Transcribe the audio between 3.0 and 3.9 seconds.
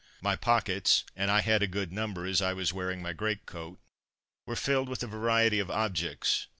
my greatcoat